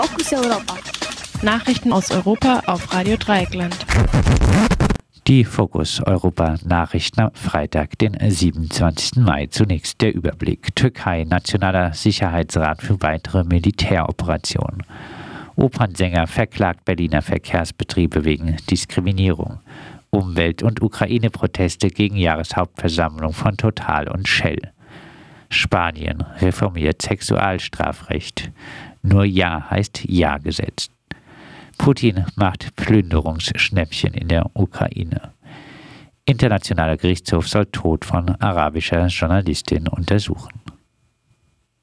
[0.00, 0.78] Fokus Europa.
[1.42, 3.76] Nachrichten aus Europa auf Radio Dreieckland.
[5.26, 9.16] Die Fokus Europa Nachrichten am Freitag, den 27.
[9.16, 9.48] Mai.
[9.50, 10.74] Zunächst der Überblick.
[10.74, 14.84] Türkei, Nationaler Sicherheitsrat für weitere Militäroperationen.
[15.56, 19.58] Opernsänger verklagt Berliner Verkehrsbetriebe wegen Diskriminierung.
[20.08, 24.72] Umwelt- und Ukraine-Proteste gegen Jahreshauptversammlung von Total und Shell.
[25.50, 28.50] Spanien reformiert Sexualstrafrecht.
[29.02, 30.92] Nur Ja heißt Ja gesetzt.
[31.78, 35.32] Putin macht Plünderungsschnäppchen in der Ukraine.
[36.26, 40.60] Internationaler Gerichtshof soll Tod von arabischer Journalistin untersuchen.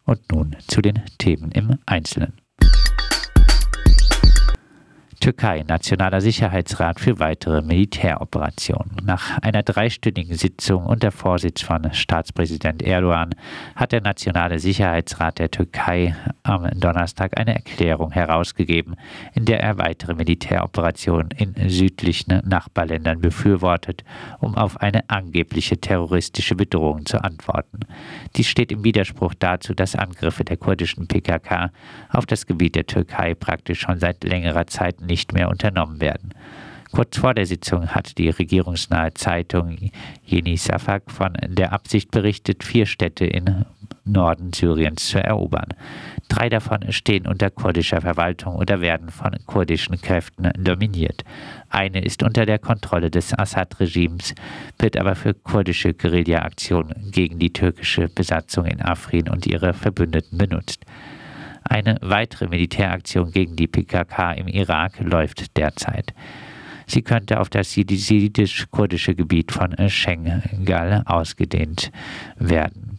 [0.05, 2.34] Und nun zu den Themen im Einzelnen.
[5.20, 8.98] Türkei, Nationaler Sicherheitsrat für weitere Militäroperationen.
[9.03, 13.34] Nach einer dreistündigen Sitzung unter Vorsitz von Staatspräsident Erdogan
[13.75, 18.95] hat der Nationale Sicherheitsrat der Türkei am Donnerstag eine Erklärung herausgegeben,
[19.34, 24.03] in der er weitere Militäroperationen in südlichen Nachbarländern befürwortet,
[24.39, 27.80] um auf eine angebliche terroristische Bedrohung zu antworten.
[28.36, 31.72] Dies steht im Widerspruch dazu, dass Angriffe der kurdischen PKK
[32.09, 36.33] auf das Gebiet der Türkei praktisch schon seit längerer Zeit nicht mehr unternommen werden.
[36.91, 39.77] Kurz vor der Sitzung hat die regierungsnahe Zeitung
[40.25, 43.66] Yeni Safak von der Absicht berichtet, vier Städte in
[44.05, 45.73] Norden Syriens zu erobern.
[46.30, 51.23] Drei davon stehen unter kurdischer Verwaltung oder werden von kurdischen Kräften dominiert.
[51.69, 54.33] Eine ist unter der Kontrolle des Assad-Regimes,
[54.80, 60.85] wird aber für kurdische Guerilla-Aktionen gegen die türkische Besatzung in Afrin und ihre Verbündeten benutzt.
[61.69, 66.13] Eine weitere Militäraktion gegen die PKK im Irak läuft derzeit.
[66.85, 71.91] Sie könnte auf das jesidisch-kurdische Gebiet von Schengal ausgedehnt
[72.38, 72.97] werden.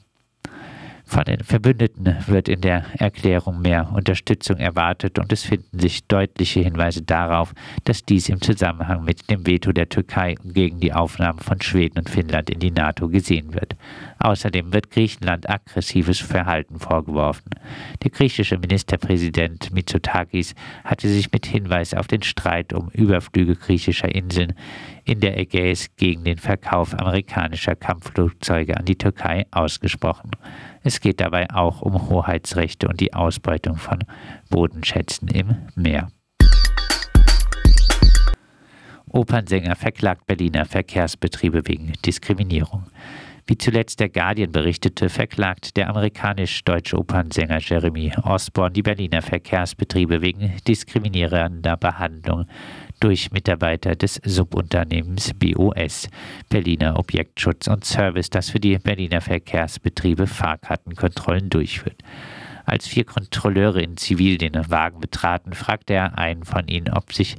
[1.09, 6.61] Von den Verbündeten wird in der Erklärung mehr Unterstützung erwartet und es finden sich deutliche
[6.61, 11.63] Hinweise darauf, dass dies im Zusammenhang mit dem Veto der Türkei gegen die Aufnahme von
[11.63, 13.75] Schweden und Finnland in die NATO gesehen wird.
[14.19, 17.53] Außerdem wird Griechenland aggressives Verhalten vorgeworfen.
[18.03, 20.55] Der griechische Ministerpräsident Mitsotakis
[20.85, 24.53] hatte sich mit Hinweis auf den Streit um Überflüge griechischer Inseln
[25.05, 30.33] in der Ägäis gegen den Verkauf amerikanischer Kampfflugzeuge an die Türkei ausgesprochen.
[30.89, 33.99] Es geht dabei auch um Hoheitsrechte und die Ausbeutung von
[34.49, 36.09] Bodenschätzen im Meer.
[39.07, 42.85] Opernsänger verklagt Berliner Verkehrsbetriebe wegen Diskriminierung.
[43.47, 50.55] Wie zuletzt der Guardian berichtete, verklagt der amerikanisch-deutsche Opernsänger Jeremy Osborne die Berliner Verkehrsbetriebe wegen
[50.67, 52.47] diskriminierender Behandlung
[53.01, 56.09] durch Mitarbeiter des Subunternehmens BOS,
[56.49, 62.03] Berliner Objektschutz und Service, das für die Berliner Verkehrsbetriebe Fahrkartenkontrollen durchführt.
[62.65, 67.37] Als vier Kontrolleure in Zivil den Wagen betraten, fragte er einen von ihnen, ob sich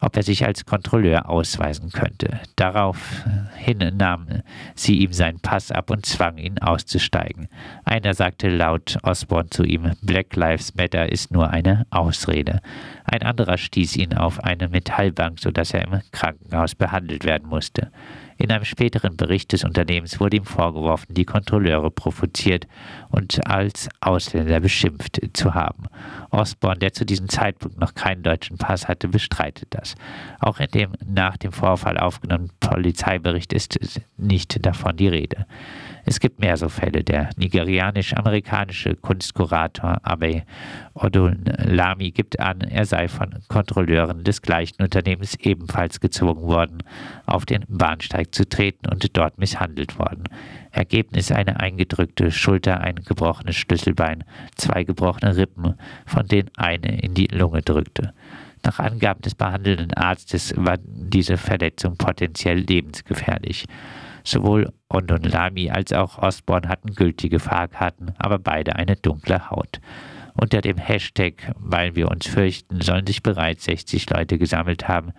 [0.00, 2.40] ob er sich als Kontrolleur ausweisen könnte.
[2.56, 4.42] Daraufhin nahmen
[4.74, 7.48] sie ihm seinen Pass ab und zwangen ihn auszusteigen.
[7.84, 12.60] Einer sagte laut Osborne zu ihm, Black Lives Matter ist nur eine Ausrede.
[13.04, 17.90] Ein anderer stieß ihn auf eine Metallbank, sodass er im Krankenhaus behandelt werden musste.
[18.40, 22.66] In einem späteren Bericht des Unternehmens wurde ihm vorgeworfen, die Kontrolleure provoziert
[23.10, 25.84] und als Ausländer beschimpft zu haben.
[26.30, 29.94] Osborne, der zu diesem Zeitpunkt noch keinen deutschen Pass hatte, bestreitet das.
[30.38, 33.78] Auch in dem nach dem Vorfall aufgenommenen Polizeibericht ist
[34.16, 35.46] nicht davon die Rede.
[36.04, 37.04] Es gibt mehr so Fälle.
[37.04, 40.42] Der nigerianisch-amerikanische Kunstkurator Abe
[40.94, 46.78] Odunlami gibt an, er sei von Kontrolleuren des gleichen Unternehmens ebenfalls gezwungen worden,
[47.26, 50.24] auf den Bahnsteig zu treten und dort misshandelt worden.
[50.72, 54.24] Ergebnis eine eingedrückte Schulter, ein gebrochenes Schlüsselbein,
[54.56, 55.74] zwei gebrochene Rippen,
[56.06, 58.12] von denen eine in die Lunge drückte.
[58.64, 63.64] Nach Angaben des behandelnden Arztes war diese Verletzung potenziell lebensgefährlich.
[64.22, 69.80] Sowohl Ondonlami als auch Osborne hatten gültige Fahrkarten, aber beide eine dunkle Haut.
[70.34, 75.12] Unter dem Hashtag Weil wir uns fürchten sollen sich bereits 60 Leute gesammelt haben,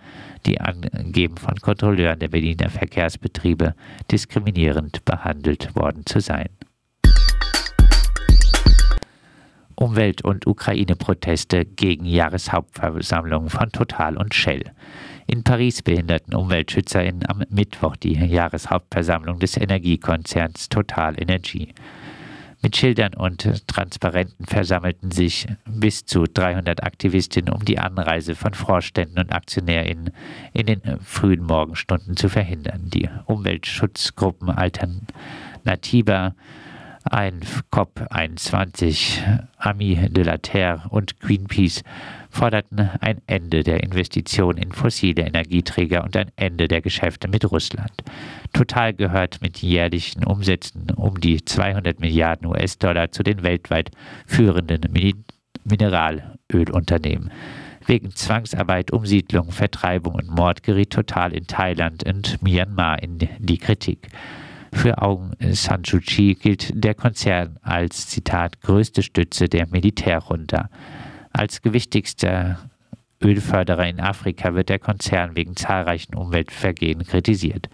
[0.46, 3.74] die angeben von Kontrolleuren der Berliner Verkehrsbetriebe
[4.10, 6.48] diskriminierend behandelt worden zu sein.
[9.82, 14.62] Umwelt- und Ukraine-Proteste gegen Jahreshauptversammlungen von Total und Shell.
[15.26, 21.74] In Paris behinderten UmweltschützerInnen am Mittwoch die Jahreshauptversammlung des Energiekonzerns Total Energie.
[22.62, 29.18] Mit Schildern und Transparenten versammelten sich bis zu 300 Aktivistinnen, um die Anreise von Vorständen
[29.18, 30.12] und AktionärInnen
[30.52, 32.88] in den frühen Morgenstunden zu verhindern.
[32.94, 36.36] Die Umweltschutzgruppen Alternativa
[37.04, 37.40] Ein
[37.72, 39.18] COP21,
[39.58, 41.82] Ami de la Terre und Greenpeace
[42.30, 47.92] forderten ein Ende der Investitionen in fossile Energieträger und ein Ende der Geschäfte mit Russland.
[48.52, 53.90] Total gehört mit jährlichen Umsätzen um die 200 Milliarden US-Dollar zu den weltweit
[54.26, 54.82] führenden
[55.64, 57.32] Mineralölunternehmen.
[57.84, 64.08] Wegen Zwangsarbeit, Umsiedlung, Vertreibung und Mord geriet Total in Thailand und Myanmar in die Kritik.
[64.72, 70.70] Für Aung San Suu Kyi gilt der Konzern als, Zitat, größte Stütze der Militärjunta.
[71.32, 72.58] Als gewichtigster
[73.22, 77.68] Ölförderer in Afrika wird der Konzern wegen zahlreichen Umweltvergehen kritisiert.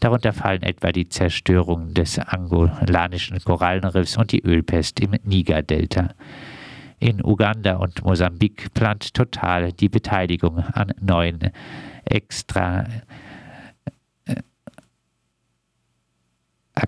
[0.00, 6.14] Darunter fallen etwa die Zerstörung des angolanischen Korallenriffs und die Ölpest im Niger-Delta.
[6.98, 11.50] In Uganda und Mosambik plant Total die Beteiligung an neuen
[12.04, 12.86] extra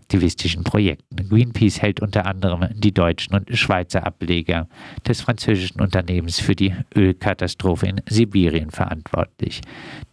[0.09, 1.29] aktivistischen Projekten.
[1.29, 4.67] Greenpeace hält unter anderem die deutschen und Schweizer Ableger
[5.07, 9.61] des französischen Unternehmens für die Ölkatastrophe in Sibirien verantwortlich.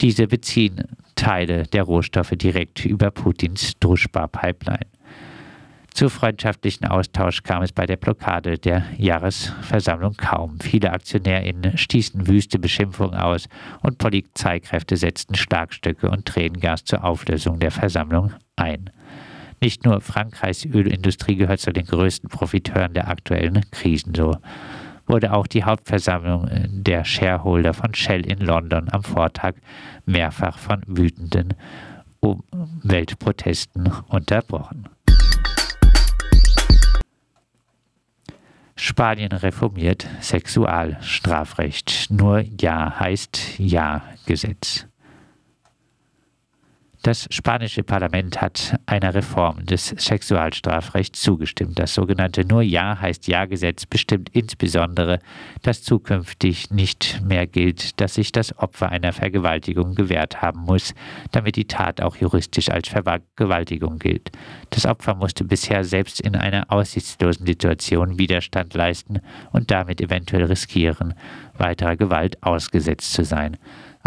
[0.01, 0.83] Diese beziehen
[1.15, 4.87] Teile der Rohstoffe direkt über Putins Druschba-Pipeline.
[5.93, 10.59] Zu freundschaftlichen Austausch kam es bei der Blockade der Jahresversammlung kaum.
[10.59, 13.47] Viele AktionärInnen stießen wüste Beschimpfungen aus
[13.81, 18.89] und Polizeikräfte setzten Schlagstöcke und Tränengas zur Auflösung der Versammlung ein.
[19.61, 24.13] Nicht nur Frankreichs Ölindustrie gehört zu den größten Profiteuren der aktuellen Krisen.
[24.15, 24.37] So
[25.07, 29.53] wurde auch die Hauptversammlung der Shareholder von Shell in London am Vortag
[30.05, 31.53] mehrfach von wütenden
[32.19, 34.89] Umweltprotesten unterbrochen.
[38.75, 42.07] Spanien reformiert Sexualstrafrecht.
[42.09, 44.85] Nur Ja heißt Ja-Gesetz.
[47.05, 51.77] Das spanische Parlament hat einer Reform des Sexualstrafrechts zugestimmt.
[51.77, 55.19] Das sogenannte Nur Ja heißt Ja-Gesetz bestimmt insbesondere,
[55.61, 60.95] dass zukünftig nicht mehr gilt, dass sich das Opfer einer Vergewaltigung gewährt haben muss,
[61.31, 64.31] damit die Tat auch juristisch als Vergewaltigung gilt.
[64.71, 69.19] Das Opfer musste bisher selbst in einer aussichtslosen Situation Widerstand leisten
[69.51, 71.13] und damit eventuell riskieren,
[71.55, 73.57] weiterer Gewalt ausgesetzt zu sein.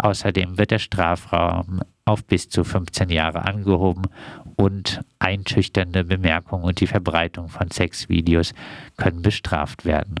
[0.01, 4.07] Außerdem wird der Strafraum auf bis zu 15 Jahre angehoben
[4.55, 8.53] und einschüchternde Bemerkungen und die Verbreitung von Sexvideos
[8.97, 10.15] können bestraft werden.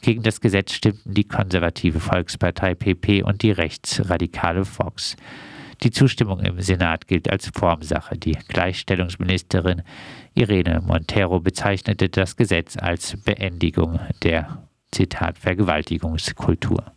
[0.00, 5.16] Gegen das Gesetz stimmten die konservative Volkspartei PP und die rechtsradikale Fox.
[5.82, 8.16] Die Zustimmung im Senat gilt als Formsache.
[8.16, 9.82] Die Gleichstellungsministerin
[10.34, 16.93] Irene Montero bezeichnete das Gesetz als Beendigung der Zitat Vergewaltigungskultur.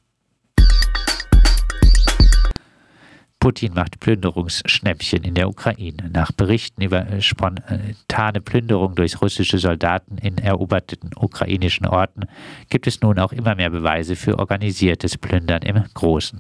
[3.48, 6.10] Putin macht Plünderungsschnäppchen in der Ukraine.
[6.12, 12.24] Nach Berichten über spontane Plünderung durch russische Soldaten in eroberten ukrainischen Orten
[12.70, 16.40] gibt es nun auch immer mehr Beweise für organisiertes Plündern im Großen.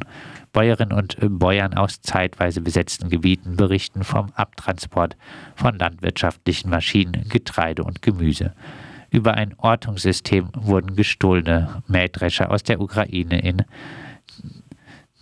[0.51, 5.15] Bäuerinnen und Bäuern aus zeitweise besetzten Gebieten berichten vom Abtransport
[5.55, 8.51] von landwirtschaftlichen Maschinen, Getreide und Gemüse.
[9.11, 13.63] Über ein Ortungssystem wurden gestohlene Mähdrescher aus der Ukraine in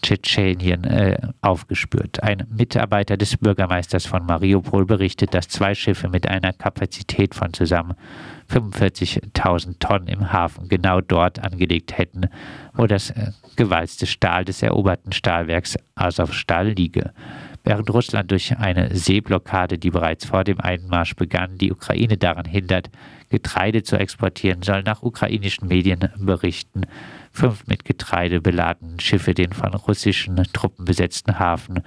[0.05, 2.21] Tschetschenien äh, aufgespürt.
[2.21, 7.95] Ein Mitarbeiter des Bürgermeisters von Mariupol berichtet, dass zwei Schiffe mit einer Kapazität von zusammen
[8.51, 12.29] 45.000 Tonnen im Hafen genau dort angelegt hätten,
[12.75, 17.11] wo das äh, gewalzte Stahl des eroberten Stahlwerks Azovstal liege.
[17.67, 22.91] Während Russland durch eine Seeblockade, die bereits vor dem Einmarsch begann, die Ukraine daran hindert,
[23.29, 26.83] Getreide zu exportieren, soll nach ukrainischen Medien berichten,
[27.31, 31.81] fünf mit Getreide beladenen Schiffe den von russischen Truppen besetzten Hafen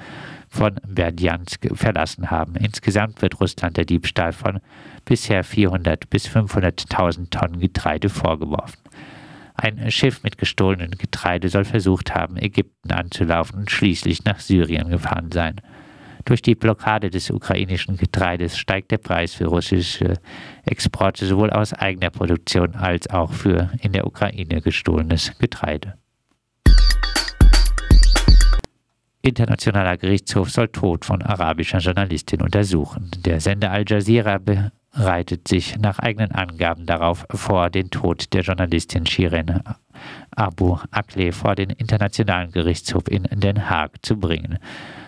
[0.48, 2.56] von Berdjansk verlassen haben.
[2.56, 4.58] Insgesamt wird Russland der Diebstahl von
[5.04, 8.80] bisher 400 bis 500.000 Tonnen Getreide vorgeworfen.
[9.60, 15.32] Ein Schiff mit gestohlenem Getreide soll versucht haben, Ägypten anzulaufen und schließlich nach Syrien gefahren
[15.32, 15.60] sein.
[16.24, 20.14] Durch die Blockade des ukrainischen Getreides steigt der Preis für russische
[20.64, 25.94] Exporte sowohl aus eigener Produktion als auch für in der Ukraine gestohlenes Getreide.
[29.22, 33.10] Internationaler Gerichtshof soll Tod von arabischer Journalistin untersuchen.
[33.24, 34.38] Der Sender Al Jazeera
[34.92, 39.62] bereitet sich nach eigenen Angaben darauf vor, den Tod der Journalistin Shirin
[40.30, 44.58] Abu Akleh vor den Internationalen Gerichtshof in Den Haag zu bringen.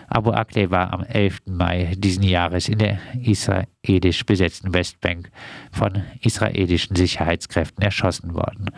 [0.07, 1.43] Abu Akleh war am 11.
[1.45, 5.31] Mai diesen Jahres in der israelisch besetzten Westbank
[5.71, 8.71] von israelischen Sicherheitskräften erschossen worden.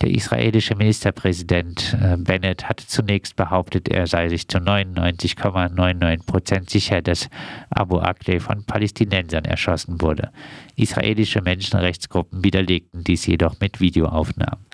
[0.00, 7.02] Der israelische Ministerpräsident äh, Bennett hatte zunächst behauptet, er sei sich zu 99,99 Prozent sicher,
[7.02, 7.28] dass
[7.68, 10.30] Abu Akleh von Palästinensern erschossen wurde.
[10.74, 14.64] Israelische Menschenrechtsgruppen widerlegten dies jedoch mit Videoaufnahmen.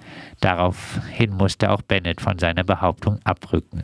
[0.40, 3.82] Daraufhin musste auch Bennett von seiner Behauptung abrücken.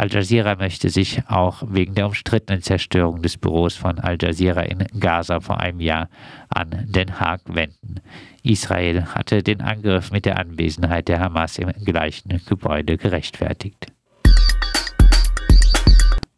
[0.00, 4.86] Al Jazeera möchte sich auch wegen der umstrittenen Zerstörung des Büros von Al Jazeera in
[4.98, 6.08] Gaza vor einem Jahr
[6.48, 8.00] an Den Haag wenden.
[8.42, 13.88] Israel hatte den Angriff mit der Anwesenheit der Hamas im gleichen Gebäude gerechtfertigt.